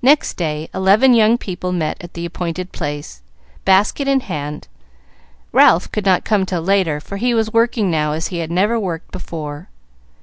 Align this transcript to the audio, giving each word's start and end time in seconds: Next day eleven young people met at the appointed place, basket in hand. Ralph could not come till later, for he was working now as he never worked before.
Next 0.00 0.38
day 0.38 0.70
eleven 0.72 1.12
young 1.12 1.36
people 1.36 1.70
met 1.70 1.98
at 2.02 2.14
the 2.14 2.24
appointed 2.24 2.72
place, 2.72 3.20
basket 3.66 4.08
in 4.08 4.20
hand. 4.20 4.68
Ralph 5.52 5.92
could 5.92 6.06
not 6.06 6.24
come 6.24 6.46
till 6.46 6.62
later, 6.62 6.98
for 6.98 7.18
he 7.18 7.34
was 7.34 7.52
working 7.52 7.90
now 7.90 8.12
as 8.12 8.28
he 8.28 8.46
never 8.46 8.80
worked 8.80 9.10
before. 9.10 9.68